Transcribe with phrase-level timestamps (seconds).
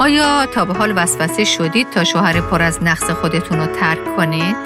[0.00, 4.56] آیا تا به حال وسوسه شدید تا شوهر پر از نقص خودتون رو ترک کنید؟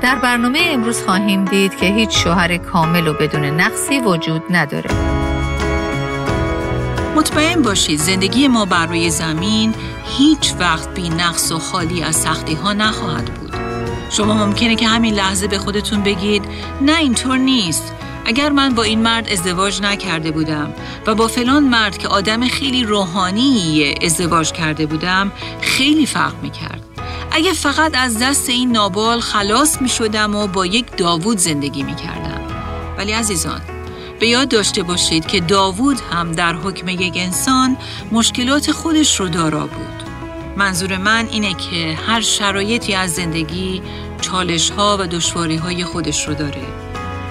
[0.00, 4.90] در برنامه امروز خواهیم دید که هیچ شوهر کامل و بدون نقصی وجود نداره.
[7.16, 9.74] مطمئن باشید زندگی ما بر روی زمین
[10.18, 13.54] هیچ وقت بی نقص و خالی از سختی ها نخواهد بود.
[14.10, 16.44] شما ممکنه که همین لحظه به خودتون بگید
[16.80, 17.92] نه اینطور نیست.
[18.28, 20.74] اگر من با این مرد ازدواج نکرده بودم
[21.06, 26.82] و با فلان مرد که آدم خیلی روحانی ازدواج کرده بودم خیلی فرق می‌کرد.
[27.30, 31.94] اگه فقط از دست این نابال خلاص می شدم و با یک داوود زندگی می
[31.94, 32.40] کردم.
[32.98, 33.60] ولی عزیزان
[34.20, 37.76] به یاد داشته باشید که داوود هم در حکم یک انسان
[38.12, 40.02] مشکلات خودش رو دارا بود.
[40.56, 43.82] منظور من اینه که هر شرایطی از زندگی
[44.20, 46.87] چالش ها و دشواری های خودش رو داره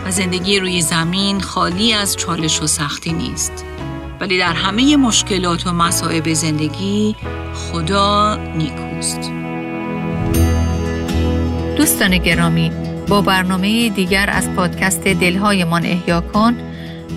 [0.08, 3.66] و زندگی روی زمین خالی از چالش و سختی نیست.
[4.20, 7.16] ولی در همه مشکلات و مصائب زندگی
[7.54, 9.32] خدا نیکوست.
[11.78, 12.72] دوستان گرامی
[13.08, 16.58] با برنامه دیگر از پادکست دلهایمان احیا کن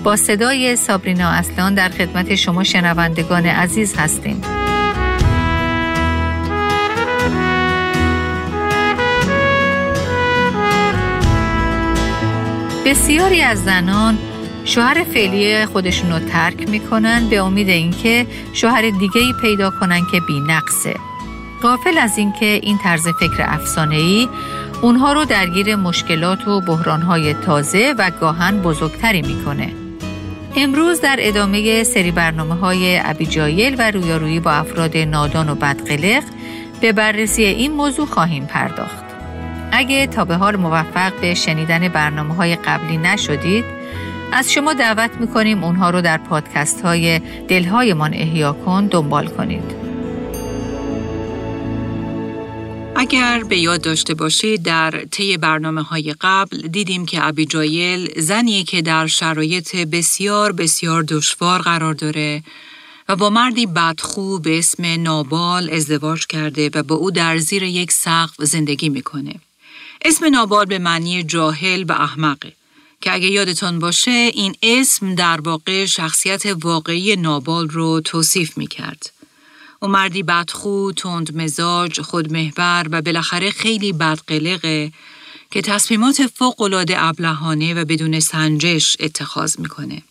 [0.03, 4.41] با صدای سابرینا اصلان در خدمت شما شنوندگان عزیز هستیم
[12.85, 14.17] بسیاری از زنان
[14.65, 20.19] شوهر فعلی خودشون رو ترک می‌کنن به امید اینکه شوهر دیگه ای پیدا کنن که
[20.27, 20.95] بی نقصه.
[21.61, 24.29] قافل از اینکه این طرز فکر افسانه ای
[24.81, 29.73] اونها رو درگیر مشکلات و بحرانهای تازه و گاهن بزرگتری می‌کنه.
[30.55, 36.23] امروز در ادامه سری برنامه های ابیجایل و رویارویی با افراد نادان و بدقلق
[36.81, 39.10] به بررسی این موضوع خواهیم پرداخت.
[39.81, 43.65] اگه تا به حال موفق به شنیدن برنامه های قبلی نشدید،
[44.31, 49.75] از شما دعوت می‌کنیم اونها رو در پادکست های دلهایمان احیا کن دنبال کنید.
[52.95, 58.81] اگر به یاد داشته باشید در طی برنامه های قبل دیدیم که ابیجایل زنی که
[58.81, 62.43] در شرایط بسیار بسیار دشوار قرار داره
[63.09, 67.91] و با مردی بدخو به اسم نابال ازدواج کرده و با او در زیر یک
[67.91, 69.33] سقف زندگی می‌کنه.
[70.05, 72.53] اسم نابال به معنی جاهل و احمقه
[73.01, 79.11] که اگه یادتان باشه این اسم در واقع شخصیت واقعی نابال رو توصیف می‌کرد.
[79.79, 84.91] او مردی بدخو، تند مزاج، خودمهور و بالاخره خیلی بدقلقه
[85.51, 90.01] که تصمیمات فوق‌العاده ابلهانه و بدون سنجش اتخاذ می‌کنه.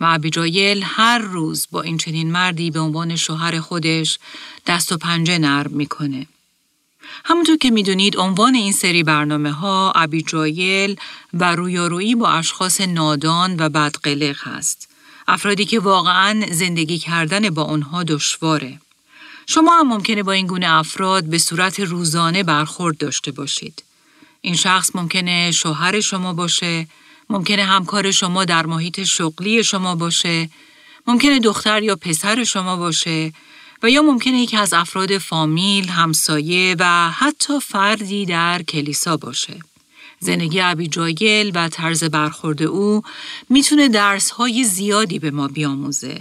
[0.00, 4.18] و ابیجایل هر روز با این چنین مردی به عنوان شوهر خودش
[4.66, 6.26] دست و پنجه نرم می‌کنه.
[7.24, 10.96] همونطور که می‌دونید عنوان این سری برنامه ها ابیجایل
[11.34, 14.88] و رویارویی با اشخاص نادان و بدقلق هست.
[15.28, 18.80] افرادی که واقعا زندگی کردن با آنها دشواره.
[19.46, 23.82] شما هم ممکنه با این گونه افراد به صورت روزانه برخورد داشته باشید.
[24.40, 26.86] این شخص ممکنه شوهر شما باشه،
[27.30, 30.50] ممکنه همکار شما در محیط شغلی شما باشه،
[31.06, 33.32] ممکنه دختر یا پسر شما باشه
[33.82, 39.56] و یا ممکنه یکی از افراد فامیل، همسایه و حتی فردی در کلیسا باشه.
[40.20, 43.02] زندگی ابیجایل و طرز برخورد او
[43.48, 46.20] می‌تونه درسهای زیادی به ما بیاموزه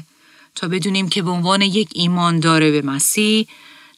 [0.56, 3.48] تا بدونیم که به عنوان یک ایماندار به مسیح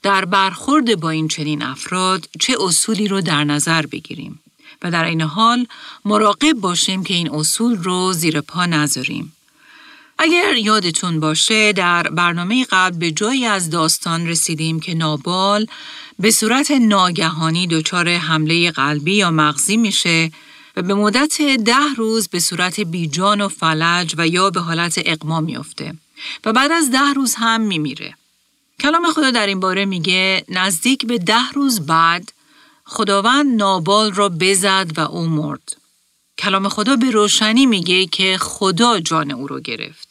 [0.02, 4.40] در برخورد با این چنین افراد چه اصولی رو در نظر بگیریم
[4.82, 5.68] و در این حال
[6.06, 9.34] مراقب باشیم که این اصول رو زیر پا نذاریم.
[10.24, 15.68] اگر یادتون باشه در برنامه قبل به جایی از داستان رسیدیم که نابال
[16.20, 20.32] به صورت ناگهانی دچار حمله قلبی یا مغزی میشه
[20.76, 25.42] و به مدت ده روز به صورت بیجان و فلج و یا به حالت اقما
[25.42, 25.94] میافته.
[26.46, 28.14] و بعد از ده روز هم میمیره.
[28.80, 32.32] کلام خدا در این باره میگه نزدیک به ده روز بعد
[32.86, 35.82] خداوند نابال را بزد و او مرد.
[36.42, 40.11] کلام خدا به روشنی میگه که خدا جان او رو گرفت.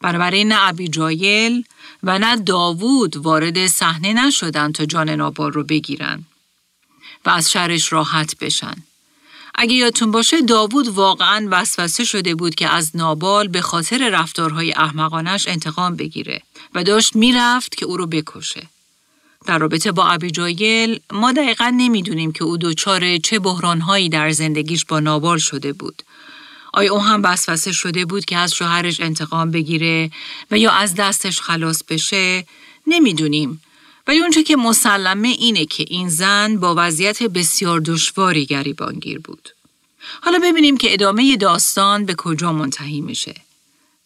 [0.00, 1.64] بنابراین نه ابیجایل
[2.02, 6.24] و نه داوود وارد صحنه نشدن تا جان نابال رو بگیرن
[7.26, 8.74] و از شرش راحت بشن.
[9.54, 15.48] اگه یادتون باشه داوود واقعا وسوسه شده بود که از نابال به خاطر رفتارهای احمقانش
[15.48, 16.42] انتقام بگیره
[16.74, 18.62] و داشت می‌رفت که او رو بکشه.
[19.46, 25.00] در رابطه با ابیجایل ما دقیقا نمی‌دونیم که او دچار چه بحرانهایی در زندگیش با
[25.00, 26.02] نابال شده بود.
[26.76, 30.10] آیا او هم وسوسه شده بود که از شوهرش انتقام بگیره
[30.50, 32.46] و یا از دستش خلاص بشه؟
[32.86, 33.62] نمی‌دونیم.
[34.06, 39.48] ولی اونچه که مسلمه اینه که این زن با وضعیت بسیار دشواری گریبانگیر بود.
[40.22, 43.34] حالا ببینیم که ادامه داستان به کجا منتهی میشه.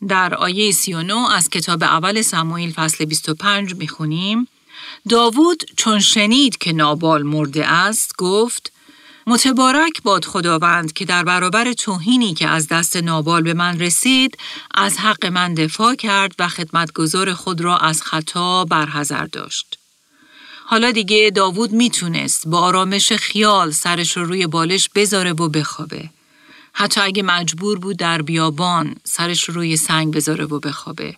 [0.08, 4.49] در آیه 39 از کتاب اول سموئیل فصل 25 می‌خونیم
[5.08, 8.72] داوود چون شنید که نابال مرده است گفت
[9.31, 14.38] متبارک باد خداوند که در برابر توهینی که از دست نابال به من رسید
[14.75, 19.79] از حق من دفاع کرد و خدمتگزار خود را از خطا برحضر داشت.
[20.65, 26.11] حالا دیگه داوود می‌تونست با آرامش خیال سرش رو روی بالش بذاره و بخوابه.
[26.73, 31.17] حتی اگه مجبور بود در بیابان سرش رو روی سنگ بذاره و بخوابه.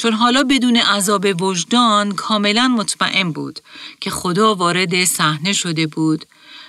[0.00, 3.60] چون حالا بدون عذاب وجدان کاملا مطمئن بود
[4.00, 6.26] که خدا وارد صحنه شده بود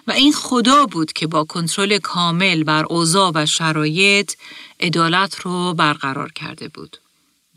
[0.08, 4.34] و این خدا بود که با کنترل کامل بر اوضاع و شرایط
[4.80, 6.98] عدالت رو برقرار کرده بود.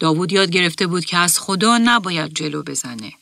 [0.00, 3.12] داوود یاد گرفته بود که از خدا نباید جلو بزنه.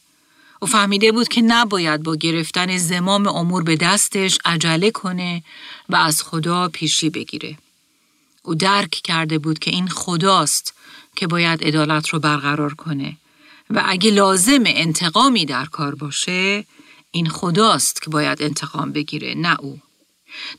[0.61, 5.43] او فهمیده بود که نباید با گرفتن زمام امور به دستش عجله کنه
[5.89, 7.59] و از خدا پیشی بگیره.
[8.43, 10.75] او درک کرده بود که این خداست
[11.17, 13.17] که باید عدالت رو برقرار کنه
[13.71, 16.65] و اگه لازم انتقامی در کار باشه
[17.11, 19.81] این خداست که باید انتقام بگیره نه او.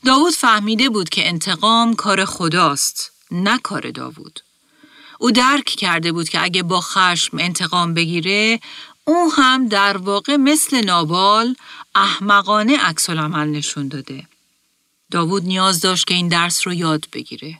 [0.04, 4.40] داوود فهمیده بود که انتقام کار خداست نه کار داوود.
[5.18, 8.60] او درک کرده بود که اگه با خشم انتقام بگیره
[9.04, 11.54] او هم در واقع مثل نابال
[11.94, 14.26] احمقانه عکس نشون داده.
[15.10, 17.58] داوود نیاز داشت که این درس رو یاد بگیره.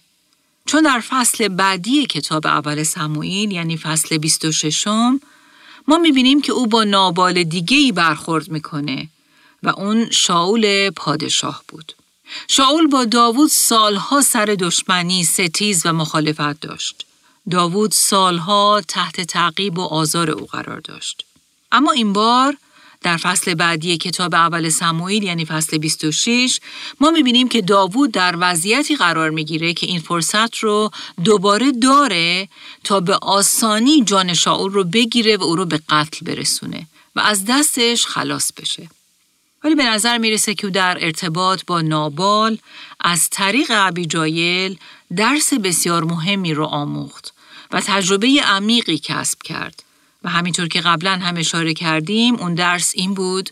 [0.67, 4.87] چون در فصل بعدی کتاب اول سموئیل یعنی فصل 26
[5.89, 9.09] ما می‌بینیم که او با نابال دیگه ای برخورد می‌کنه
[9.63, 11.95] و اون شاول پادشاه بود.
[12.49, 17.07] شاول با داوود سالها سر دشمنی، ستیز و مخالفت داشت.
[17.51, 21.25] داوود سالها تحت تعقیب و آزار او قرار داشت.
[21.73, 22.57] اما این بار
[23.05, 26.61] در فصل بعدی کتاب اول سموئیل یعنی فصل 26
[27.01, 30.91] ما می‌بینیم که داوود در وضعیتی قرار می‌گیره که این فرصت رو
[31.25, 32.49] دوباره داره
[32.85, 36.87] تا به آسانی جان شاول رو بگیره و او رو به قتل برسونه
[37.17, 38.89] و از دستش خلاص بشه.
[39.65, 42.59] ولی به نظر می‌رسه که او در ارتباط با نابال
[43.01, 44.79] از طریق ابیجایل
[45.17, 47.35] درس بسیار مهمی رو آموخت
[47.73, 49.84] و تجربه عمیقی کسب کرد
[50.25, 53.51] و همینطور که قبلا هم اشاره کردیم اون درس این بود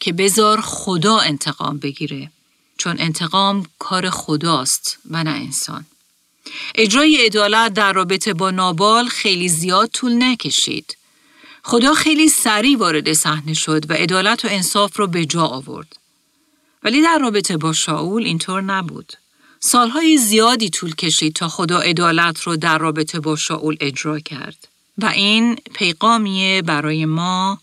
[0.00, 2.30] که بزار خدا انتقام بگیره
[2.78, 5.84] چون انتقام کار خداست و نه انسان.
[6.74, 10.96] اجرای عدالت در رابطه با نابال خیلی زیاد طول نکشید.
[11.62, 15.96] خدا خیلی سریع وارد صحنه شد و عدالت و انصاف رو به جا آورد.
[16.82, 19.12] ولی در رابطه با شاول اینطور نبود.
[19.60, 24.68] سالهای زیادی طول کشید تا خدا عدالت رو در رابطه با شاول اجرا کرد.
[24.98, 27.58] و این پیغامیه برای ما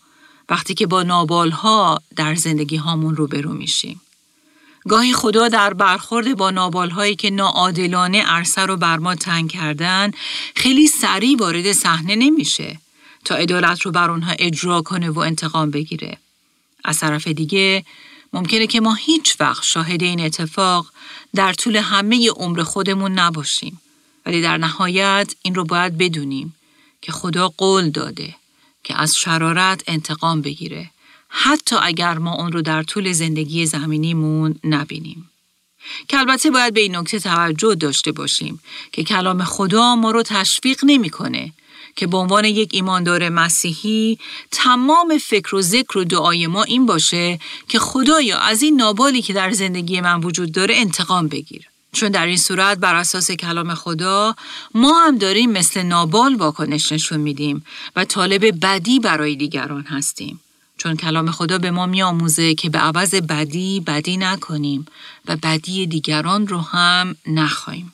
[0.48, 4.00] وقتی که با نابالها در زندگی هامون روبرو میشیم.
[4.88, 10.10] گاهی خدا در برخورد با نابالهایی که ناعادلانه عرصه رو بر ما تنگ کردن
[10.56, 12.78] خیلی سریع وارد صحنه نمیشه
[13.24, 16.18] تا عدالت رو بر اونها اجرا کنه و انتقام بگیره.
[16.84, 17.84] از طرف دیگه
[18.32, 20.92] ممکنه که ما هیچ وقت شاهد این اتفاق
[21.34, 23.80] در طول همه عمر خودمون نباشیم.
[24.26, 26.54] ولی در نهایت این رو باید بدونیم
[27.04, 28.34] که خدا قول داده
[28.84, 30.90] که از شرارت انتقام بگیره
[31.28, 35.30] حتی اگر ما اون رو در طول زندگی زمینیمون نبینیم.
[36.08, 38.60] که البته باید به این نکته توجه داشته باشیم
[38.92, 41.52] که کلام خدا ما رو تشویق نمی‌کنه
[41.96, 44.18] که به عنوان یک ایماندار مسیحی
[44.50, 49.32] تمام فکر و ذکر و دعای ما این باشه که خدایا از این نابالی که
[49.32, 51.68] در زندگی من وجود داره انتقام بگیر.
[51.94, 54.34] چون در این صورت بر اساس کلام خدا
[54.74, 57.64] ما هم داریم مثل نابال واکنش نشون میدیم
[57.96, 60.40] و طالب بدی برای دیگران هستیم.
[60.76, 64.86] چون کلام خدا به ما میآموزه که به عوض بدی بدی نکنیم
[65.28, 67.92] و بدی دیگران رو هم نخواهیم.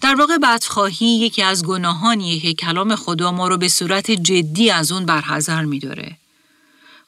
[0.00, 4.92] در واقع بدخواهی یکی از گناهانیه که کلام خدا ما رو به صورت جدی از
[4.92, 6.16] اون برحضر میداره.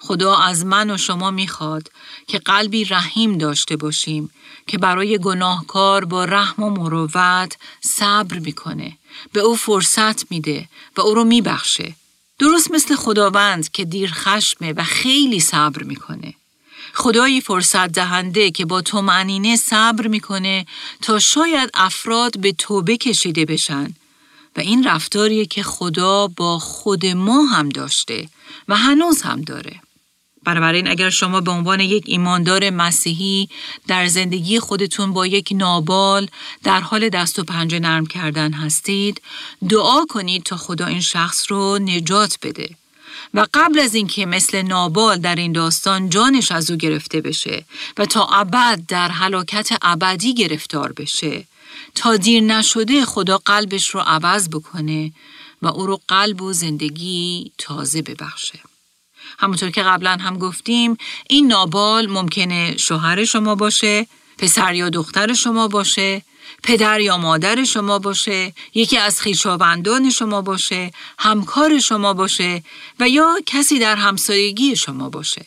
[0.01, 1.91] خدا از من و شما می‌خواد
[2.27, 4.31] که قلبی رحیم داشته باشیم
[4.67, 8.97] که برای گناهکار با رحم و مروت صبر می‌کنه
[9.33, 11.95] به او فرصت میده و او رو میبخشه.
[12.39, 16.35] درست مثل خداوند که دیر خشمه و خیلی صبر می‌کنه.
[16.95, 20.67] خدایی فرصت دهنده که با معنینه صبر می‌کنه
[21.03, 23.95] تا شاید افراد به توبه کشیده بشن.
[24.57, 28.29] و این رفتاریه که خدا با خود ما هم داشته
[28.69, 29.81] و هنوز هم داره.
[30.45, 33.49] بنابراین اگر شما به عنوان یک ایماندار مسیحی
[33.87, 36.29] در زندگی خودتون با یک نابال
[36.63, 39.23] در حال دست و پنجه نرم کردن هستید
[39.69, 42.71] دعا کنید تا خدا این شخص رو نجات بده
[43.35, 47.65] و قبل از اینکه مثل نابال در این داستان جانش از او گرفته بشه
[47.99, 51.45] و تا ابد در هلاکت ابدی گرفتار بشه
[51.95, 55.13] تا دیر نشده خدا قلبش رو عوض بکنه
[55.63, 58.70] و او رو قلب و زندگی تازه ببخشه.
[59.39, 60.97] همونطور که قبلا هم گفتیم
[61.29, 64.07] این نابال ممکنه شوهر شما باشه،
[64.39, 66.23] پسر یا دختر شما باشه،
[66.63, 72.63] پدر یا مادر شما باشه، یکی از خویشاوندان شما باشه، همکار شما باشه
[73.01, 75.45] و یا کسی در همسایگی شما باشه.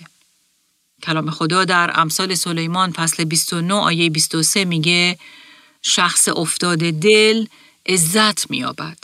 [1.03, 5.17] کلام خدا در امثال سلیمان فصل 29 آیه 23 میگه
[5.81, 7.45] شخص افتاده دل
[7.85, 8.97] عزت میابد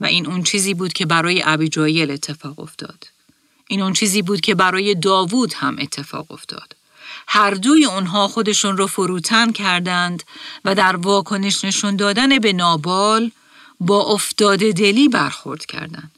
[0.00, 3.15] و این اون چیزی بود که برای ابیجایل اتفاق افتاد.
[3.68, 6.76] این اون چیزی بود که برای داوود هم اتفاق افتاد.
[7.28, 10.22] هر دوی اونها خودشون رو فروتن کردند
[10.64, 13.30] و در واکنش نشون دادن به نابال
[13.80, 16.10] با افتاده دلی برخورد کردند.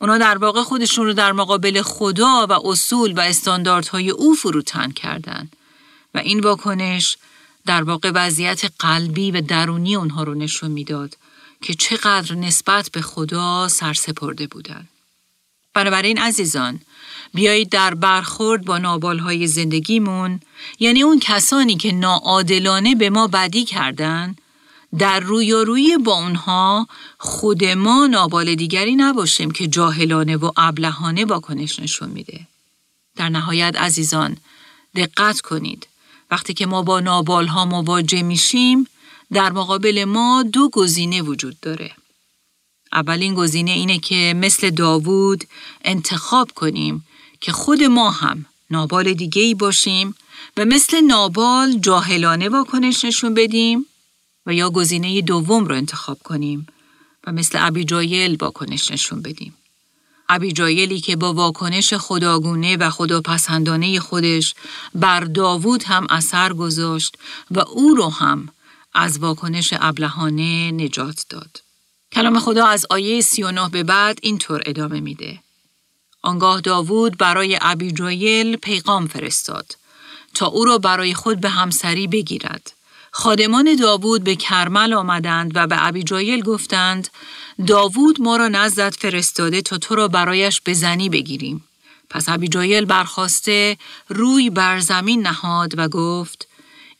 [0.00, 5.56] اونا در واقع خودشون رو در مقابل خدا و اصول و استانداردهای او فروتن کردند
[6.14, 7.16] و این واکنش
[7.66, 11.16] در واقع وضعیت قلبی و درونی اونها رو نشون می‌داد
[11.62, 14.88] که چقدر نسبت به خدا سرسپرده بودند.
[15.74, 16.80] بنابراین عزیزان
[17.34, 20.40] بیایید در برخورد با نابالهای زندگیمون
[20.78, 24.36] یعنی اون کسانی که ناعادلانه به ما بدی کردن
[24.98, 26.88] در روی و روی با اونها
[27.18, 32.46] خود ما نابال دیگری نباشیم که جاهلانه و ابلهانه واکنش نشون میده.
[33.16, 34.36] در نهایت عزیزان
[34.96, 35.86] دقت کنید
[36.30, 38.86] وقتی که ما با نابال ها مواجه میشیم
[39.32, 41.90] در مقابل ما دو گزینه وجود داره.
[42.94, 45.44] اولین گزینه اینه که مثل داوود
[45.84, 47.04] انتخاب کنیم
[47.40, 50.14] که خود ما هم نابال دیگه ای باشیم
[50.56, 53.86] و مثل نابال جاهلانه واکنش نشون بدیم
[54.46, 56.66] و یا گزینه دوم رو انتخاب کنیم
[57.26, 59.54] و مثل ابیجایل واکنش نشون بدیم.
[60.28, 64.54] ابیجایلی که با واکنش خداگونه و خداپسندانه خودش
[64.94, 67.16] بر داوود هم اثر گذاشت
[67.50, 68.48] و او رو هم
[68.94, 71.63] از واکنش ابلهانه نجات داد.
[72.14, 75.38] کلام خدا از آیه 39 به بعد اینطور ادامه میده.
[76.22, 79.76] آنگاه داوود برای ابیجایل پیغام فرستاد
[80.34, 82.72] تا او را برای خود به همسری بگیرد.
[83.10, 87.08] خادمان داوود به کرمل آمدند و به ابیجایل گفتند
[87.66, 91.64] داوود ما را نزدت فرستاده تا تو را برایش به زنی بگیریم.
[92.10, 93.76] پس ابیجایل برخواسته
[94.08, 96.48] روی بر زمین نهاد و گفت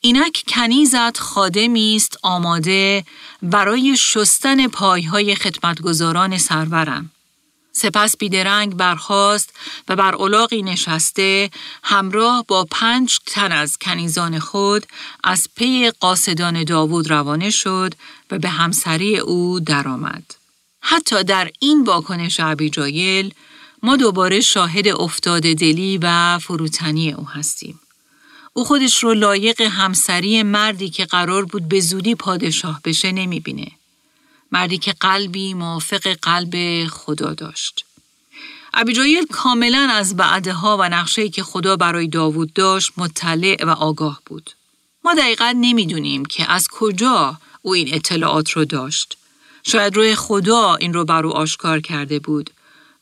[0.05, 3.05] اینک کنیزت خادمی است آماده
[3.43, 7.11] برای شستن پایهای خدمتگزاران سرورم.
[7.73, 9.53] سپس بیدرنگ برخاست
[9.89, 11.51] و بر علاقی نشسته
[11.83, 14.87] همراه با پنج تن از کنیزان خود
[15.25, 17.95] از پی قاصدان داوود روانه شد
[18.31, 20.35] و به همسری او درآمد.
[20.81, 23.35] حتی در این واکنش ابیجایل
[23.83, 27.81] ما دوباره شاهد افتاد دلی و فروتنی او هستیم.
[28.57, 33.67] او خودش رو لایق همسری مردی که قرار بود به زودی پادشاه بشه نمی‌بینه.
[34.53, 37.85] مردی که قلبی موافق قلب خدا داشت.
[38.75, 44.51] ابیجایل کاملا از بعدها و نقشه‌ای که خدا برای داوود داشت مطلع و آگاه بود.
[45.05, 49.17] ما دقیقا نمی‌دونیم که از کجا او این اطلاعات رو داشت.
[49.63, 52.51] شاید روی خدا این رو بر او آشکار کرده بود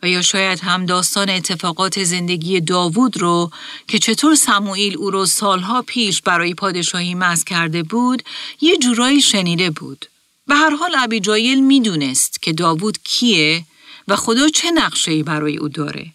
[0.03, 3.51] و یا شاید هم داستان اتفاقات زندگی داوود رو
[3.89, 8.23] که چطور سموئیل او رو سالها پیش برای پادشاهی مز کرده بود
[8.61, 10.07] یه جورایی شنیده بود.
[10.47, 13.65] به هر حال ابیجایل می‌دونست که داوود کیه
[14.09, 16.07] و خدا چه نقشه‌ای برای او داره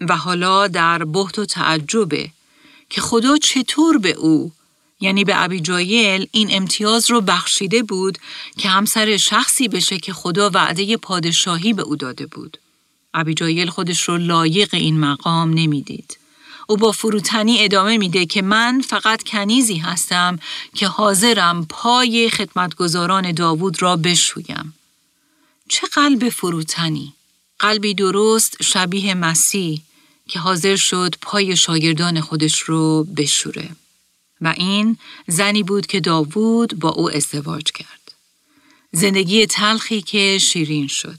[0.00, 2.30] و حالا در بحت و تعجبه
[2.90, 4.52] که خدا چطور به او
[5.00, 8.18] یعنی به ابیجایل این امتیاز رو بخشیده بود
[8.58, 12.58] که همسر شخصی بشه که خدا وعده پادشاهی به او داده بود.
[13.14, 16.16] ابیجایل خودش رو لایق این مقام نمی‌دید.
[16.66, 20.38] او با فروتنی ادامه میده که من فقط کنیزی هستم
[20.74, 24.74] که حاضرم پای خدمتگزاران داوود را بشویم.
[25.68, 27.12] چه قلب فروتنی؟
[27.58, 29.82] قلبی درست شبیه مسیح
[30.28, 33.70] که حاضر شد پای شاگردان خودش رو بشوره.
[34.40, 34.98] و این
[35.28, 38.12] زنی بود که داوود با او ازدواج کرد.
[38.92, 41.18] زندگی تلخی که شیرین شد.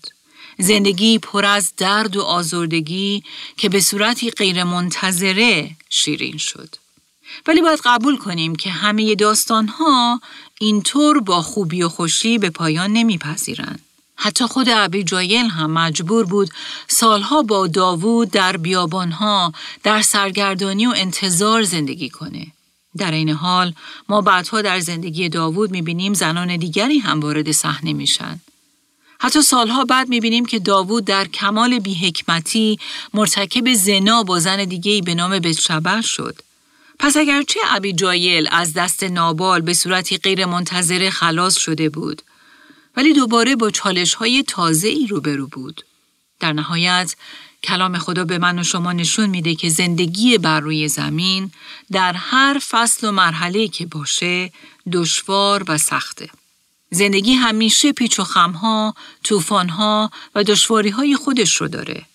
[0.61, 3.23] زندگی پر از درد و آزردگی
[3.57, 6.75] که به صورتی غیرمنتظره شیرین شد.
[7.47, 10.21] ولی باید قبول کنیم که همه داستانها
[10.59, 13.79] اینطور با خوبی و خوشی به پایان نمیپذیرند.
[14.15, 16.49] حتی خود ابی جایل هم مجبور بود
[16.87, 19.53] سالها با داوود در بیابانها
[19.83, 22.47] در سرگردانی و انتظار زندگی کنه.
[22.97, 23.73] در این حال
[24.09, 28.39] ما بعدها در زندگی داوود می‌بینیم زنان دیگری هم وارد صحنه میشن.
[29.23, 32.79] حتی سالها بعد می‌بینیم که داوود در کمال بیحکمتی
[33.13, 36.35] مرتکب زنا با زن دیگهی به نام بتشبه شد.
[36.99, 42.21] پس اگرچه ابی جایل از دست نابال به صورتی غیر منتظره خلاص شده بود
[42.97, 45.85] ولی دوباره با چالش های تازه ای روبرو بود.
[46.39, 47.15] در نهایت
[47.63, 51.51] کلام خدا به من و شما نشون میده که زندگی بر روی زمین
[51.91, 54.51] در هر فصل و مرحله که باشه
[54.91, 56.29] دشوار و سخته.
[56.91, 62.05] زندگی همیشه پیچ و خمها، طوفانها و دشواری های خودش رو داره.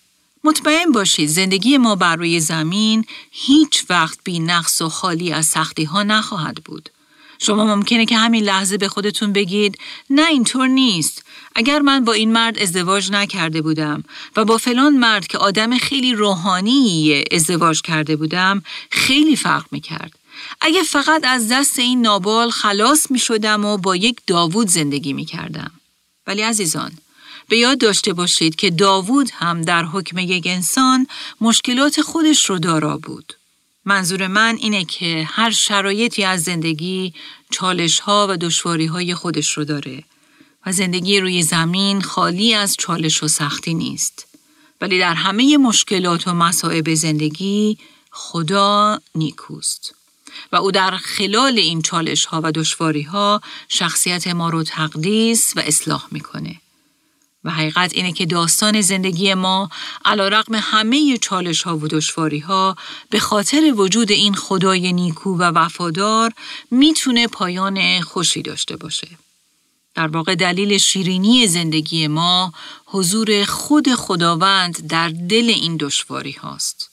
[0.43, 5.83] مطمئن باشید زندگی ما بر روی زمین هیچ وقت بی نقص و خالی از سختی
[5.83, 6.89] ها نخواهد بود.
[7.39, 9.77] شما ممکنه که همین لحظه به خودتون بگید
[10.09, 11.25] نه اینطور نیست.
[11.55, 14.03] اگر من با این مرد ازدواج نکرده بودم
[14.35, 20.11] و با فلان مرد که آدم خیلی روحانی ازدواج کرده بودم خیلی فرق می کرد.
[20.61, 25.25] اگه فقط از دست این نابال خلاص می شدم و با یک داوود زندگی می
[25.25, 25.71] کردم.
[26.27, 26.91] ولی عزیزان،
[27.49, 31.07] به یاد داشته باشید که داوود هم در حکم یک انسان
[31.41, 33.33] مشکلات خودش رو دارا بود.
[33.85, 37.13] منظور من اینه که هر شرایطی از زندگی
[37.51, 40.03] چالش ها و دشواری های خودش رو داره
[40.65, 44.27] و زندگی روی زمین خالی از چالش و سختی نیست.
[44.81, 47.77] ولی در همه مشکلات و مصائب زندگی
[48.11, 49.96] خدا نیکوست.
[50.51, 55.59] و او در خلال این چالش ها و دشواری ها شخصیت ما رو تقدیس و
[55.59, 56.61] اصلاح می‌کنه.
[57.43, 59.69] و حقیقت اینه که داستان زندگی ما
[60.05, 62.75] علا رقم همه چالش ها و دشواری ها
[63.09, 66.33] به خاطر وجود این خدای نیکو و وفادار
[66.71, 69.07] می‌تونه پایان خوشی داشته باشه.
[69.95, 72.53] در واقع دلیل شیرینی زندگی ما
[72.85, 76.89] حضور خود خداوند در دل این دشواری هاست.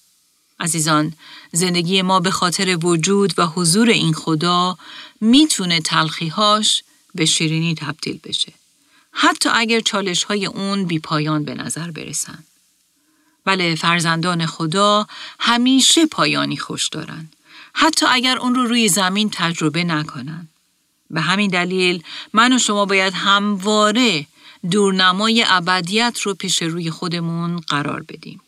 [0.60, 1.12] عزیزان،
[1.54, 4.78] زندگی ما به خاطر وجود و حضور این خدا
[5.20, 6.82] می‌تونه تلخیهاش
[7.14, 8.52] به شیرینی تبدیل بشه.
[9.12, 12.44] حتی اگر چالش های اون بی پایان به نظر برسن.
[13.44, 15.06] بله فرزندان خدا
[15.40, 17.28] همیشه پایانی خوش دارن.
[17.74, 20.48] حتی اگر اون رو روی زمین تجربه نکنن.
[21.10, 24.26] به همین دلیل من و شما باید همواره
[24.70, 28.40] دورنمای ابدیت رو پیش روی خودمون قرار بدیم.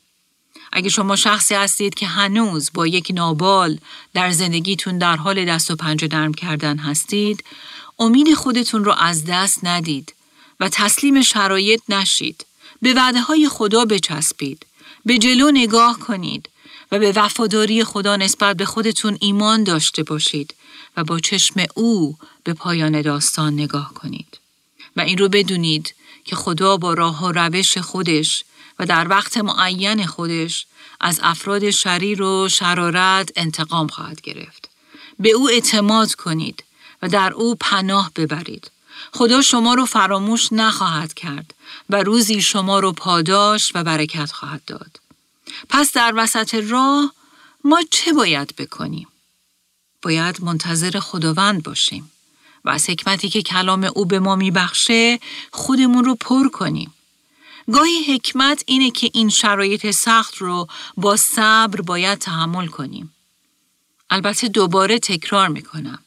[0.76, 3.78] اگه شما شخصی هستید که هنوز با یک نابال
[4.14, 7.44] در زندگیتون در حال دست و پنجه نرم کردن هستید،
[7.98, 10.14] امید خودتون رو از دست ندید
[10.60, 12.46] و تسلیم شرایط نشید.
[12.82, 14.66] به وعده های خدا بچسبید.
[15.04, 16.48] به جلو نگاه کنید
[16.92, 20.54] و به وفاداری خدا نسبت به خودتون ایمان داشته باشید
[20.96, 24.38] و با چشم او به پایان داستان نگاه کنید.
[24.96, 28.44] و این رو بدونید که خدا با راه و روش خودش
[28.78, 30.66] و در وقت معین خودش
[31.00, 34.68] از افراد شریر و شرارت انتقام خواهد گرفت.
[35.18, 36.64] به او اعتماد کنید
[37.02, 38.70] و در او پناه ببرید.
[39.12, 41.54] خدا شما رو فراموش نخواهد کرد
[41.90, 45.00] و روزی شما رو پاداش و برکت خواهد داد.
[45.68, 47.12] پس در وسط راه
[47.64, 49.08] ما چه باید بکنیم؟
[50.02, 52.10] باید منتظر خداوند باشیم
[52.64, 55.18] و از حکمتی که کلام او به ما میبخشه
[55.50, 56.92] خودمون رو پر کنیم.
[57.72, 63.14] گاهی حکمت اینه که این شرایط سخت رو با صبر باید تحمل کنیم.
[64.10, 65.98] البته دوباره تکرار می‌کنم.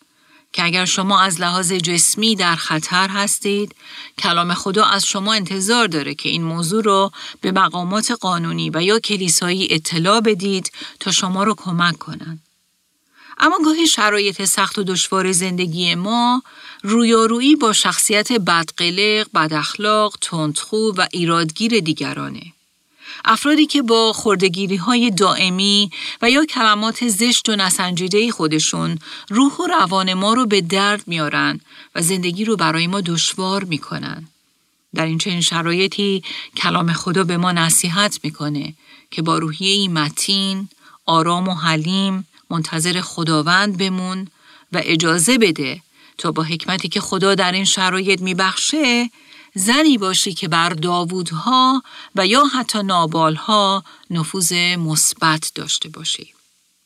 [0.54, 3.76] که اگر شما از لحاظ جسمی در خطر هستید،
[4.18, 9.00] کلام خدا از شما انتظار داره که این موضوع رو به مقامات قانونی و یا
[9.00, 12.49] کلیسایی اطلاع بدید تا شما رو کمک کنند.
[13.40, 16.44] اما گاهی شرایط سخت و دشوار زندگی ما
[16.84, 22.44] رویارویی با شخصیت بدقلق، بداخلاق، تندخو و ایرادگیر دیگرانه.
[23.26, 29.00] افرادی که با خردگیری های دائمی و یا کلمات زشت و نسنجیده خودشون
[29.30, 31.60] روح و روان ما رو به درد میارن
[31.96, 34.28] و زندگی رو برای ما دشوار می‌کنن.
[34.96, 36.24] در این چنین شرایطی
[36.58, 38.74] کلام خدا به ما نصیحت می‌کنه
[39.12, 40.70] که با روحیه متین،
[41.06, 44.28] آرام و حلیم منتظر خداوند بمون
[44.72, 45.82] و اجازه بده
[46.18, 49.10] تا با حکمتی که خدا در این شرایط میبخشه
[49.56, 51.84] زنی باشی که بر داوودها
[52.16, 56.34] و یا حتی نابالها نفوذ مثبت داشته باشی.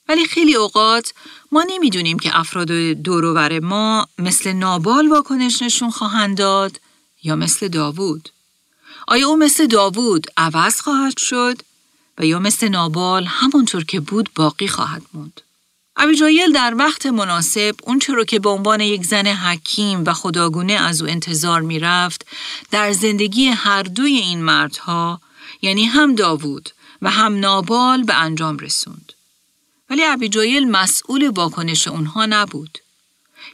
[0.09, 1.13] ولی خیلی اوقات
[1.51, 6.79] ما نمی‌دونیم که افراد دوروبر ما مثل نابال واکنش نشون خواهند داد
[7.23, 8.29] یا مثل داوود.
[9.07, 11.61] آیا او مثل داوود عوض خواهد شد
[12.17, 15.41] و یا مثل نابال همونطور که بود باقی خواهد موند؟
[15.97, 21.01] ابیجایل در وقت مناسب اون رو که به عنوان یک زن حکیم و خداگونه از
[21.01, 22.25] او انتظار می رفت
[22.71, 25.21] در زندگی هر دوی این مردها
[25.61, 26.69] یعنی هم داوود
[27.01, 29.13] و هم نابال به انجام رسوند.
[29.89, 32.77] ولی ابیجایل مسئول واکنش اونها نبود.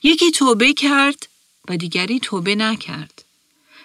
[0.04, 1.28] یکی توبه کرد
[1.70, 3.24] و دیگری توبه نکرد.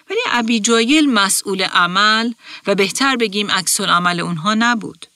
[0.09, 2.33] ولی ابیجایل مسئول عمل
[2.67, 5.07] و بهتر بگیم عکس عمل اونها نبود.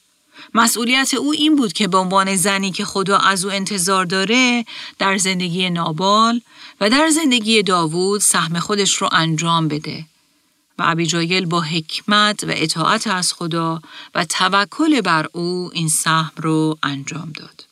[0.53, 4.65] مسئولیت او این بود که به عنوان زنی که خدا از او انتظار داره
[4.99, 6.41] در زندگی نابال
[6.81, 10.05] و در زندگی داوود سهم خودش رو انجام بده
[10.79, 13.81] و ابیجایل با حکمت و اطاعت از خدا
[14.15, 17.65] و توکل بر او این سهم رو انجام داد.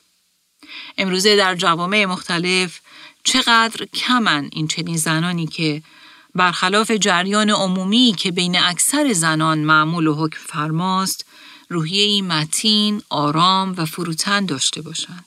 [0.97, 2.79] امروزه در جوامع مختلف
[3.23, 5.81] چقدر کمن این چنین زنانی که
[6.35, 11.25] برخلاف جریان عمومی که بین اکثر زنان معمول و حکم فرماست
[11.69, 15.25] روحیه متین، آرام و فروتن داشته باشند.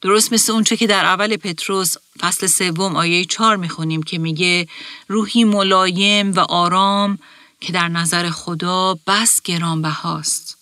[0.00, 4.68] درست مثل اونچه که در اول پتروس فصل سوم آیه چهار می‌خونیم که میگه
[5.08, 7.18] روحی ملایم و آرام
[7.60, 10.58] که در نظر خدا بس گرانبهاست.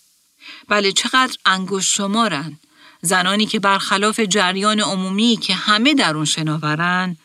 [0.67, 2.59] بله چقدر انگوش شمارن
[3.01, 7.17] زنانی که برخلاف جریان عمومی که همه در اون شناورن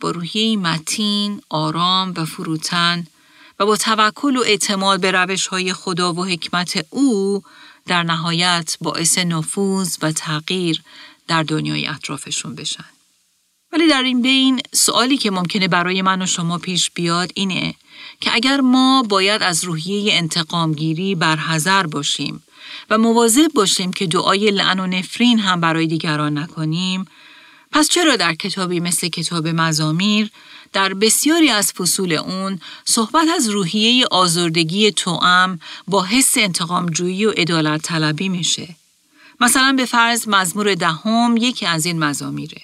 [0.00, 3.06] با روحیه متین، آرام و فروتن
[3.58, 7.42] و با توکل و اعتماد به روش های خدا و حکمت او
[7.86, 10.82] در نهایت باعث نفوذ و تغییر
[11.28, 12.84] در دنیای اطرافشون بشن.
[13.72, 17.74] ولی در این بین سوالی که ممکنه برای من و شما پیش بیاد اینه
[18.20, 22.42] که اگر ما باید از روحیه انتقامگیری برحذر باشیم
[22.90, 27.04] و مواظب باشیم که دعای لعن و نفرین هم برای دیگران نکنیم
[27.72, 30.30] پس چرا در کتابی مثل کتاب مزامیر
[30.72, 37.82] در بسیاری از فصول اون صحبت از روحیه آزردگی توام با حس انتقامجویی و ادالت
[37.82, 38.68] طلبی میشه؟
[39.40, 42.62] مثلا به فرض مزمور دهم یکی از این مزامیره.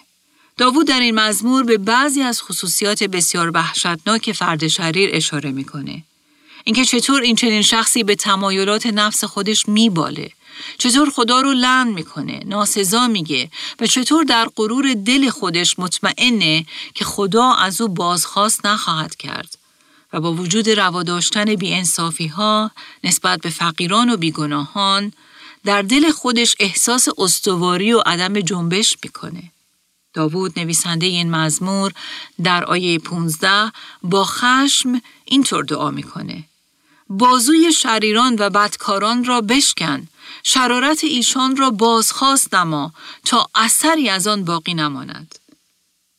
[0.57, 6.03] داوود در این مزمور به بعضی از خصوصیات بسیار وحشتناک فرد شریر اشاره می‌کنه.
[6.65, 10.31] اینکه چطور این چنین شخصی به تمایلات نفس خودش میباله
[10.79, 17.05] چطور خدا رو لعن می‌کنه ناسزا میگه و چطور در غرور دل خودش مطمئنه که
[17.05, 19.59] خدا از او بازخواست نخواهد کرد
[20.13, 22.71] و با وجود روا داشتن بیانصافی ها
[23.05, 25.13] نسبت به فقیران و بیگناهان
[25.65, 29.43] در دل خودش احساس استواری و عدم جنبش می‌کنه.
[30.15, 31.93] داوود نویسنده این مزمور
[32.43, 36.45] در آیه 15 با خشم اینطور دعا می‌کنه.
[37.09, 40.09] بازوی شریران و بدکاران را بشکن
[40.47, 42.93] شرارت ایشان را بازخواست نما
[43.25, 45.35] تا اثری از آن باقی نماند.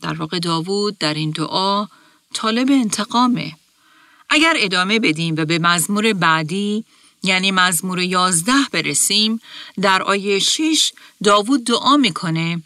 [0.01, 1.87] در واقع داوود در این دعا
[2.33, 3.53] طالب انتقامه.
[4.29, 6.85] اگر ادامه بدیم و به مزمور بعدی
[7.23, 9.41] یعنی مزمور یازده برسیم
[9.81, 10.91] در آیه 6
[11.23, 12.61] داوود دعا می‌کنه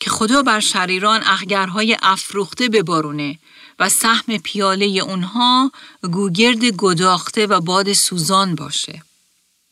[0.00, 3.38] که خدا بر شریران اخگرهای افروخته ببارونه
[3.78, 5.72] و سهم پیاله اونها
[6.02, 9.02] گوگرد گداخته و باد سوزان باشه.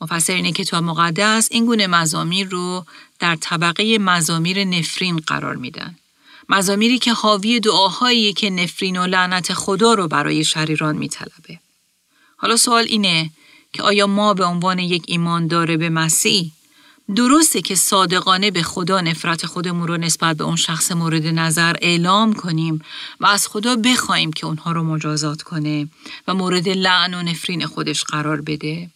[0.03, 2.85] مفسرین کتاب مقدس این گونه مزامیر رو
[3.19, 5.97] در طبقه مزامیر نفرین قرار میدن.
[6.49, 11.59] مزامیری که حاوی دعاهایی که نفرین و لعنت خدا رو برای شریران میطلبه.
[12.37, 13.31] حالا سوال اینه
[13.73, 16.53] که آیا ما به عنوان یک ایمان داره به مسیح
[17.17, 22.33] درسته که صادقانه به خدا نفرت خودمون رو نسبت به اون شخص مورد نظر اعلام
[22.33, 22.83] کنیم
[23.21, 25.89] و از خدا بخوایم که اونها رو مجازات کنه
[26.29, 28.91] و مورد لعن و نفرین خودش قرار بده؟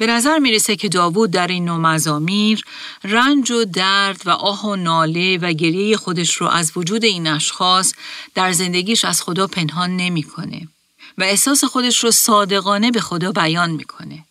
[0.00, 2.64] به نظر می‌رسه که داوود در این نوع مزامیر
[3.04, 7.94] رنج و درد و آه و ناله و گریه خودش رو از وجود این اشخاص
[8.34, 10.68] در زندگیش از خدا پنهان نمی‌کنه
[11.18, 14.24] و احساس خودش رو صادقانه به خدا بیان می‌کنه.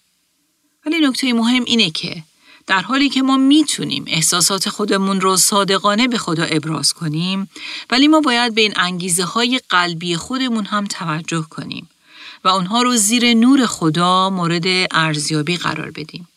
[0.85, 2.23] ولی نکته مهم اینه که
[2.67, 7.49] در حالی که ما می‌تونیم احساسات خودمون رو صادقانه به خدا ابراز کنیم
[7.89, 11.89] ولی ما باید به این انگیزه های قلبی خودمون هم توجه کنیم
[12.43, 16.27] و اونها رو زیر نور خدا مورد ارزیابی قرار بدیم.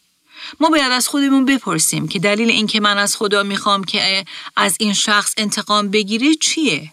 [0.61, 4.25] ما باید از خودمون بپرسیم که دلیل اینکه من از خدا می‌خوام که
[4.57, 6.93] از این شخص انتقام بگیره چیه؟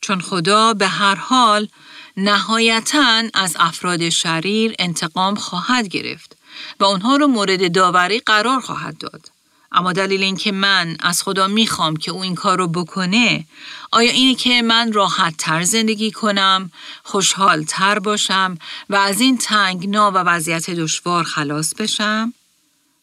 [0.00, 1.68] چون خدا به هر حال
[2.16, 6.36] نهایتا از افراد شریر انتقام خواهد گرفت
[6.80, 9.30] و اونها رو مورد داوری قرار خواهد داد.
[9.74, 13.44] اما دلیل اینکه من از خدا می‌خوام که او این کار رو بکنه
[13.92, 16.70] آیا اینه که من راحت تر زندگی کنم،
[17.02, 18.58] خوشحال تر باشم
[18.90, 22.34] و از این تنگنا و وضعیت دشوار خلاص بشم؟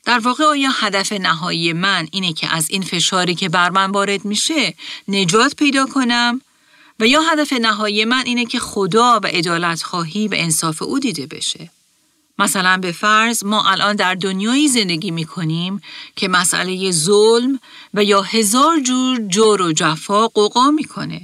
[0.05, 4.25] در واقع آیا هدف نهایی من اینه که از این فشاری که بر من وارد
[4.25, 4.75] میشه
[5.07, 6.41] نجات پیدا کنم
[6.99, 11.27] و یا هدف نهایی من اینه که خدا و عدالت خواهی و انصاف او دیده
[11.27, 11.69] بشه؟
[12.41, 15.81] مثلا به فرض ما الان در دنیایی زندگی می کنیم
[16.15, 17.59] که مسئله ظلم
[17.93, 21.21] و یا هزار جور جور و جفا قوقا می‌کنه.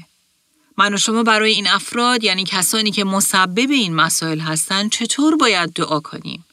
[0.78, 5.74] من و شما برای این افراد یعنی کسانی که مسبب این مسائل هستند چطور باید
[5.74, 6.46] دعا کنیم؟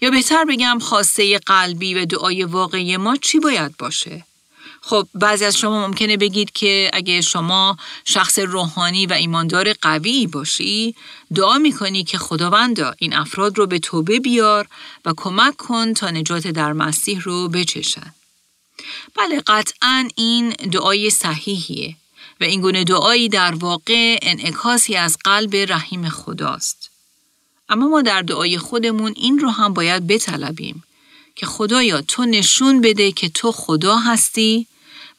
[0.00, 4.24] یا بهتر بگم خواسته قلبی و دعای واقعی ما چی باید باشه؟
[4.82, 10.94] خب بعضی از شما ممکنه بگید که اگه شما شخص روحانی و ایماندار قوی باشی
[11.34, 14.68] دعا می‌کنی که خداوندا این افراد رو به توبه بیار
[15.04, 18.14] و کمک کن تا نجات در مسیح رو بچشن.
[19.16, 21.96] بله قطعا این دعای صحیحیه
[22.40, 26.90] و این گونه دعایی در واقع انعکاسی از قلب رحیم خداست.
[27.68, 30.84] اما ما در دعای خودمون این رو هم باید بطلبیم
[31.40, 34.66] که خدایا تو نشون بده که تو خدا هستی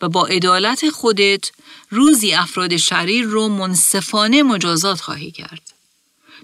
[0.02, 1.52] و با عدالت خودت
[1.90, 5.62] روزی افراد شریر رو منصفانه مجازات خواهی کرد.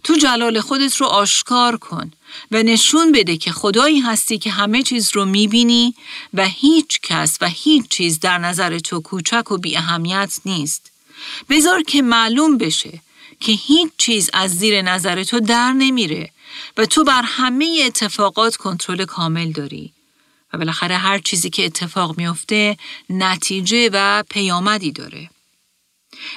[0.04, 2.12] تو جلال خودت رو آشکار کن
[2.52, 5.96] و نشون بده که خدایی هستی که همه چیز رو می‌بینی
[6.34, 10.92] و هیچ کس و هیچ چیز در نظر تو کوچک و بی اهمیت نیست.
[11.50, 13.02] بذار که معلوم بشه
[13.40, 16.32] که هیچ چیز از زیر نظر تو در نمیره
[16.78, 19.94] و تو بر همه اتفاقات کنترل کامل داری.
[20.54, 22.78] و بالاخره هر چیزی که اتفاق میافته
[23.10, 25.30] نتیجه و پیامدی داره.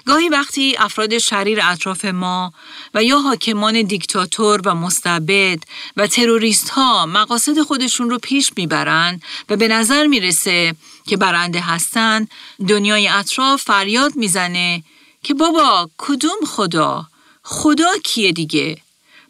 [0.06, 2.52] گاهی وقتی افراد شریر اطراف ما
[2.94, 5.58] و یا حاکمان دیکتاتور و مستبد
[5.96, 10.74] و تروریست ها مقاصد خودشون رو پیش می‌برند و به نظر می‌رسه
[11.06, 12.28] که برنده هستن
[12.68, 14.82] دنیای اطراف فریاد می‌زنه
[15.22, 17.06] که بابا کدوم خدا؟
[17.42, 18.76] خدا کیه دیگه؟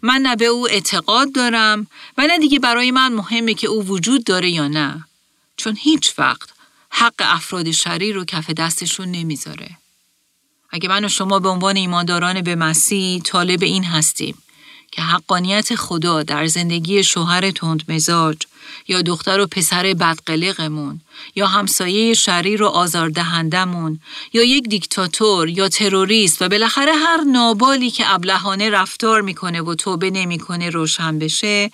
[0.03, 1.87] من نه به او اعتقاد دارم
[2.19, 5.05] و نه دیگه برای من مهمه که او وجود داره یا نه.
[5.57, 6.49] چون هیچ وقت
[6.91, 9.71] حق افراد شریر رو کف دستشون نمی‌ذاره.
[10.71, 14.43] اگه من و شما به عنوان ایمانداران به مسیح طالب این هستیم
[14.93, 18.37] که حقانیت خدا در زندگی شوهر تند مزاج
[18.89, 21.01] یا دختر و پسر بدقلقمون
[21.35, 24.01] یا همسایه شریر و آزاردهندمون
[24.33, 30.11] یا یک دیکتاتور یا تروریست و بالاخره هر نابالی که ابلهانه رفتار می‌کنه و توبه
[30.11, 31.71] نمی‌کنه روشن بشه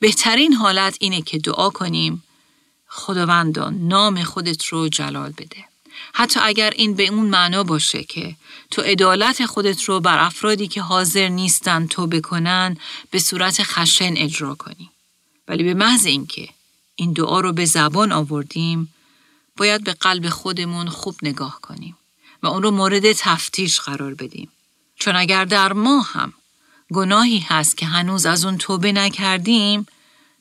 [0.00, 2.22] بهترین حالت اینه که دعا کنیم
[2.88, 5.64] خداوندان نام خودت رو جلال بده
[6.12, 8.36] حتی اگر این به اون معنا باشه که
[8.70, 12.76] تو عدالت خودت رو بر افرادی که حاضر نیستن تو بکنن
[13.10, 14.90] به صورت خشن اجرا کنی.
[15.50, 16.48] ولی به محض اینکه
[16.96, 18.94] این دعا رو به زبان آوردیم
[19.56, 21.96] باید به قلب خودمون خوب نگاه کنیم
[22.42, 24.48] و اون رو مورد تفتیش قرار بدیم.
[24.96, 26.32] چون اگر در ما هم
[26.92, 29.86] گناهی هست که هنوز از اون توبه نکردیم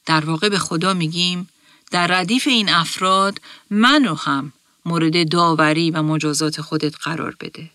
[0.05, 1.49] در واقع به خدا میگیم
[1.91, 4.53] در ردیف این افراد منو هم
[4.85, 7.69] مورد داوری و مجازات خودت قرار بده.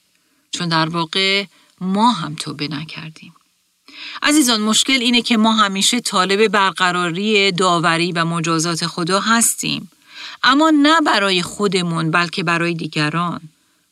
[0.51, 1.45] چون در واقع
[1.81, 3.34] ما هم توبه نکردیم.
[4.23, 9.91] عزیزان مشکل اینه که ما همیشه طالب برقراری داوری و مجازات خدا هستیم.
[10.43, 13.41] اما نه برای خودمون بلکه برای دیگران.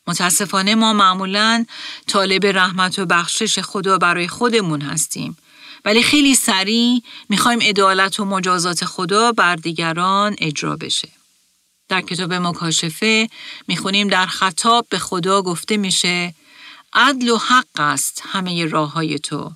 [0.07, 1.65] متاسفانه ما معمولا
[2.07, 5.37] طالب رحمت و بخشش خدا برای خودمون هستیم.
[5.85, 11.09] ولی خیلی سریع می‌خوایم عدالت و مجازات خدا بر دیگران اجرا بشه.
[11.89, 13.29] در کتاب مکاشفه
[13.67, 16.33] می‌خونیم در خطاب به خدا گفته میشه
[16.93, 19.51] عدل و حق است همه راه های تو.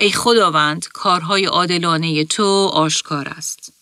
[0.00, 3.72] ای خداوند کارهای عادلانه تو آشکار است.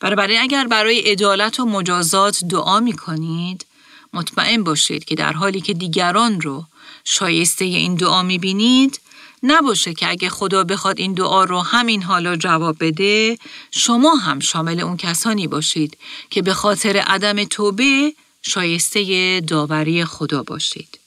[0.00, 3.66] برای اگر برای عدالت و مجازات دعا می کنید،
[4.12, 6.64] مطمئن باشید که در حالی که دیگران رو
[7.04, 9.00] شایسته این دعا می بینید،
[9.42, 13.38] نباشه که اگه خدا بخواد این دعا رو همین حالا جواب بده
[13.70, 15.98] شما هم شامل اون کسانی باشید
[16.30, 20.98] که به خاطر عدم توبه شایسته داوری خدا باشید.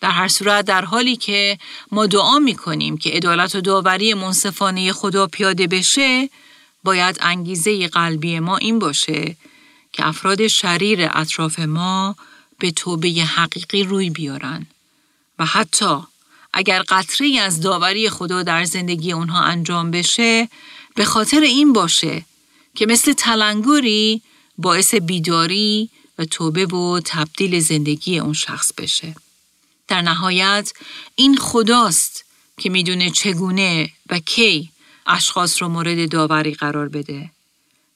[0.00, 1.58] در هر صورت در حالی که
[1.92, 6.30] ما دعا می کنیم که عدالت و داوری منصفانه خدا پیاده بشه
[6.84, 9.36] باید انگیزه قلبی ما این باشه
[9.92, 12.16] که افراد شریر اطراف ما
[12.58, 14.66] به توبه حقیقی روی بیارن
[15.38, 15.98] و حتی
[16.52, 20.48] اگر قطری از داوری خدا در زندگی اونها انجام بشه
[20.94, 22.24] به خاطر این باشه
[22.74, 24.22] که مثل تلنگوری
[24.58, 29.14] باعث بیداری و توبه و تبدیل زندگی اون شخص بشه.
[29.88, 30.72] در نهایت
[31.14, 32.24] این خداست
[32.58, 34.70] که می‌دونه چگونه و کی
[35.06, 37.30] اشخاص رو مورد داوری قرار بده.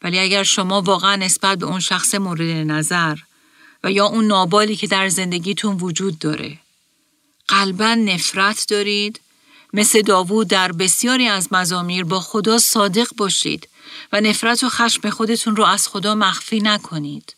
[0.03, 3.19] ولی اگر شما واقعا نسبت به اون شخص مورد نظر
[3.85, 6.59] و یا اون نابالی که در زندگیتون وجود داره
[7.49, 9.21] قلبا نفرت دارید
[9.73, 13.69] مثل داوود در بسیاری از مزامیر با خدا صادق باشید
[14.13, 17.37] و نفرت و خشم خودتون رو از خدا مخفی نکنید.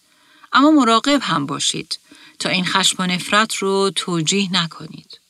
[0.53, 1.99] اما مراقب هم باشید
[2.45, 5.21] تا این خشم و نفرت رو توجیه نکنید.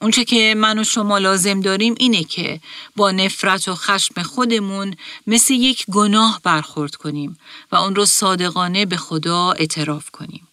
[0.00, 2.60] اونچه که من و شما لازم داریم اینه که
[2.96, 7.38] با نفرت و خشم خودمون مثل یک گناه برخورد کنیم
[7.72, 10.48] و اون رو صادقانه به خدا اعتراف کنیم.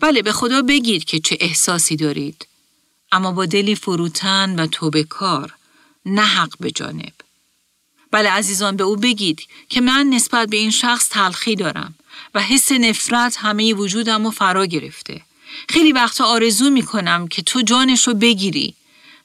[0.00, 2.46] بله به خدا بگید که چه احساسی دارید
[3.12, 5.54] اما با دلی فروتن و توبه کار
[6.06, 7.12] نه حق به جانب.
[8.10, 11.94] بله عزیزان به او بگید که من نسبت به این شخص تلخی دارم
[12.34, 15.27] و حس نفرت همه وجودم رو فرا گرفته.
[15.68, 18.74] خیلی وقتا آرزو می کنم که تو جانش رو بگیری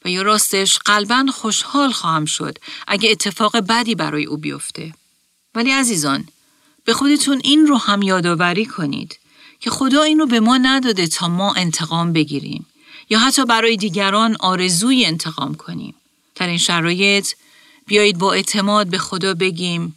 [0.06, 4.94] و یا راستش قلبا خوشحال خواهم شد اگه اتفاق بدی برای او بیفته.
[5.56, 6.28] ولی عزیزان
[6.86, 9.20] به خودتون این رو هم یادآوری کنید
[9.60, 12.66] که خدا این رو به ما نداده تا ما انتقام بگیریم
[13.10, 15.96] یا حتی برای دیگران آرزوی انتقام کنیم.
[16.36, 17.28] در این شرایط
[17.88, 19.96] بیایید با اعتماد به خدا بگیم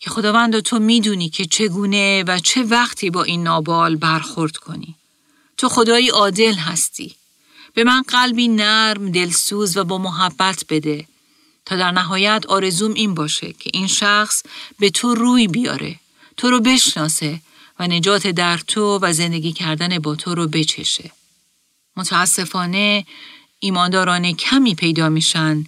[0.00, 4.94] که خداوند تو می‌دونی که چگونه و چه وقتی با این نابال برخورد کنی.
[5.58, 7.14] تو خدایی عادل هستی.
[7.74, 11.06] به من قلبی نرم، دلسوز و با محبت بده
[11.66, 14.42] تا در نهایت آرزوم این باشه که این شخص
[14.78, 15.96] به تو روی بیاره،
[16.36, 17.40] تو رو بشناسه
[17.78, 21.10] و نجات در تو و زندگی کردن با تو رو بچشه.
[21.96, 23.06] متاسفانه
[23.58, 25.64] ایمانداران کمی پیدا میشن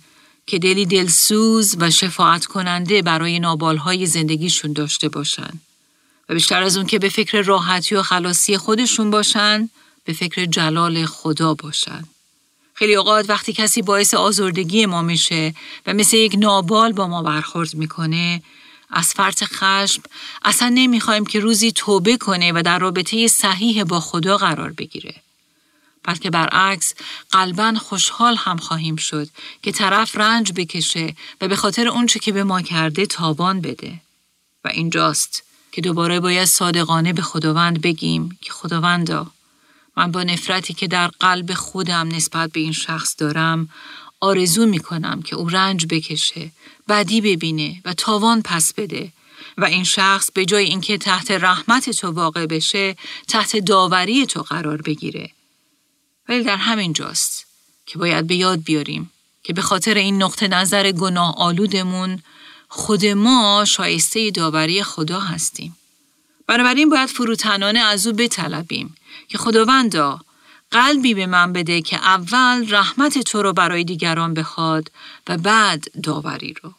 [0.47, 5.61] که دلی دلسوز و شفاعت کننده برای نابالهای زندگیشون داشته باشن
[6.31, 9.71] و بیشتر از اون که به فکر راحتی و خلاصی خودشون باشن
[10.05, 12.05] به فکر جلال خدا باشن.
[12.75, 15.55] خیلی اوقات وقتی کسی باعث آزردگی ما میشه
[15.87, 18.43] و مثل یک نابال با ما برخورد می‌کنه
[18.91, 20.03] از فرط خشم
[20.43, 25.15] اصلا نمی‌خوایم که روزی توبه کنه و در رابطه صحیح با خدا قرار بگیره.
[26.03, 26.95] بلکه برعکس
[27.31, 29.29] قلبا خوشحال هم خواهیم شد
[29.63, 34.01] که طرف رنج بکشه و به خاطر اونچه که به ما کرده تابان بده.
[34.65, 39.27] و اینجاست که دوباره باید صادقانه به خداوند بگیم که خداوندا
[39.97, 43.69] من با نفرتی که در قلب خودم نسبت به این شخص دارم
[44.21, 46.51] آرزو می کنم که او رنج بکشه،
[46.89, 49.13] بدی ببینه و تاوان پس بده
[49.59, 52.97] و این شخص به جای اینکه تحت رحمت تو واقع بشه
[53.29, 55.31] تحت داوری تو قرار بگیره.
[56.29, 57.47] ولی در همین جاست
[57.87, 59.11] که باید به یاد بیاریم
[59.43, 62.23] که به خاطر این نقطه نظر گناه آلودمون
[62.73, 65.77] خود ما شایسته داوری خدا هستیم.
[66.47, 68.95] بنابراین باید فروتنانه از او بطلبیم
[69.29, 70.21] که خداوندا
[70.71, 74.91] قلبی به من بده که اول رحمت تو رو برای دیگران بخواد
[75.29, 76.75] و بعد داوری رو.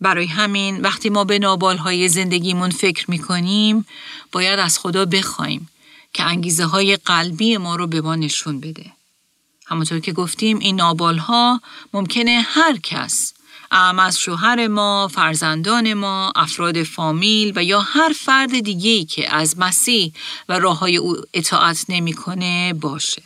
[0.00, 3.86] برای همین وقتی ما به نابالهای زندگیمون فکر می کنیم
[4.32, 5.68] باید از خدا بخوایم
[6.12, 8.92] که انگیزه های قلبی ما رو به ما نشون بده.
[9.66, 11.60] همونطور که گفتیم این نابال ها
[11.92, 13.32] ممکنه هر کس
[13.70, 19.58] ام از شوهر ما، فرزندان ما، افراد فامیل و یا هر فرد دیگه‌ای که از
[19.58, 20.12] مسیح
[20.48, 23.22] و راه های او اطاعت نمی‌کنه باشه.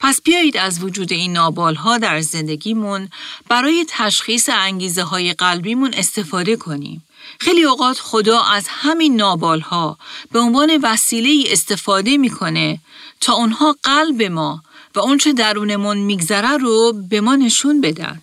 [0.00, 3.08] پس بیایید از وجود این نابال ها در زندگیمون
[3.48, 7.04] برای تشخیص انگیزه های قلبیمون استفاده کنیم
[7.40, 9.98] خیلی اوقات خدا از همین نابال ها
[10.32, 12.78] به عنوان وسیله استفاده می‌کنه
[13.20, 14.62] تا اونها قلب ما
[14.94, 18.22] و اونچه درونمون میگذره رو به ما نشون بدن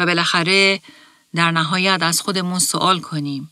[0.00, 0.80] و بالاخره
[1.34, 3.50] در نهایت از خودمون سوال کنیم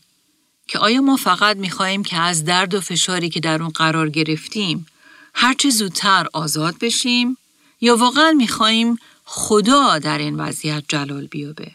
[0.67, 4.85] که آیا ما فقط میخواییم که از درد و فشاری که در اون قرار گرفتیم
[5.33, 7.37] هرچه زودتر آزاد بشیم
[7.81, 11.71] یا واقعا میخواییم خدا در این وضعیت جلال بیابه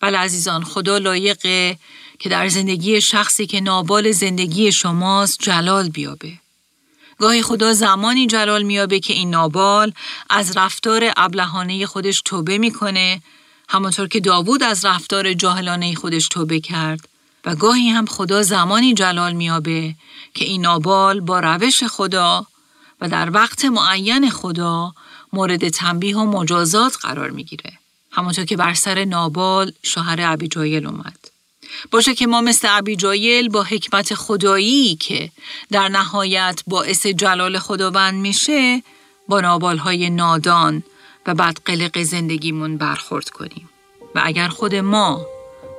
[0.00, 1.78] بله عزیزان خدا لایقه
[2.18, 6.32] که در زندگی شخصی که نابال زندگی شماست جلال بیابه.
[7.18, 9.92] گاهی خدا زمانی جلال میابه که این نابال
[10.30, 13.22] از رفتار ابلهانه خودش توبه می‌کنه
[13.72, 17.08] همانطور که داوود از رفتار جاهلانه خودش توبه کرد
[17.44, 19.94] و گاهی هم خدا زمانی جلال میابه
[20.34, 22.46] که این نابال با روش خدا
[23.00, 24.94] و در وقت معین خدا
[25.32, 27.72] مورد تنبیه و مجازات قرار می‌گیره.
[28.10, 31.18] همانطور که بر سر نابال شوهر ابیجایل اومد.
[31.90, 35.30] باشه که ما مثل ابیجایل با حکمت خدایی که
[35.70, 38.82] در نهایت باعث جلال خداوند میشه
[39.28, 40.82] با نابالهای نادان
[41.26, 43.68] و بدقلق زندگیمون برخورد کنیم.
[44.14, 45.26] و اگر خود ما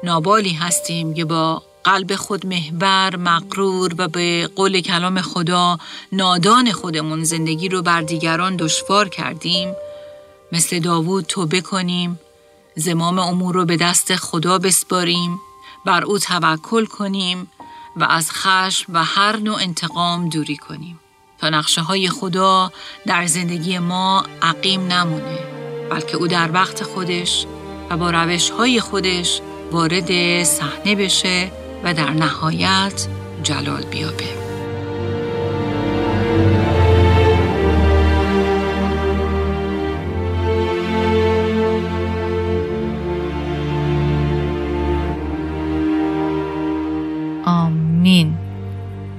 [0.03, 5.77] نابالی هستیم که با قلب خود محور، مقرور و به قول کلام خدا
[6.11, 9.75] نادان خودمون زندگی رو بر دیگران دشوار کردیم
[10.51, 12.19] مثل داوود توبه کنیم
[12.75, 15.39] زمام امور رو به دست خدا بسپاریم
[15.85, 17.51] بر او توکل کنیم
[17.95, 20.99] و از خشم و هر نوع انتقام دوری کنیم
[21.41, 22.71] تا نقشه های خدا
[23.05, 25.39] در زندگی ما عقیم نمونه
[25.89, 27.45] بلکه او در وقت خودش
[27.89, 31.51] و با روش های خودش وارد صحنه بشه
[31.83, 33.07] و در نهایت
[33.43, 34.50] جلال بیابه.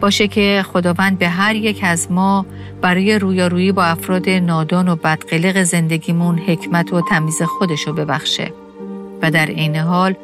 [0.02, 2.46] باشه که خداوند به هر یک از ما
[2.80, 8.52] برای رویارویی با افراد نادان و بدقلق زندگیمون حکمت و تمیز خودشو ببخشه
[9.22, 10.14] و در عین حال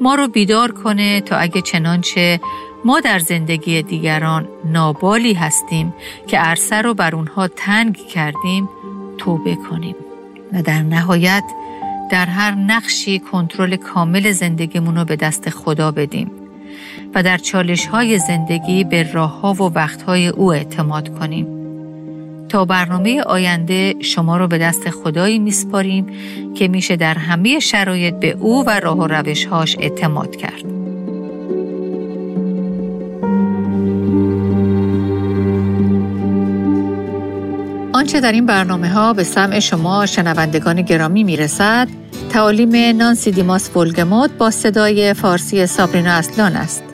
[0.00, 2.40] ما رو بیدار کنه تا اگه چنانچه
[2.84, 5.94] ما در زندگی دیگران نابالی هستیم
[6.26, 8.68] که عرصه رو بر اونها تنگ کردیم
[9.18, 9.96] توبه کنیم.
[10.52, 11.44] و در نهایت
[12.10, 16.43] در هر نقشی کنترل کامل زندگیمون رو به دست خدا بدیم.
[17.14, 21.46] و در چالش های زندگی به راه ها و وقت های او اعتماد کنیم.
[22.48, 26.06] تا برنامه آینده شما رو به دست خدایی میسپاریم
[26.54, 30.64] که میشه در همه شرایط به او و راه و روشهاش اعتماد کرد.
[37.92, 41.88] آنچه در این برنامه ها به سمع شما شنوندگان گرامی می‌رسد
[42.30, 46.93] تعالیم نانسی دیماس بولگموت با صدای فارسی سابرینا اصلان است.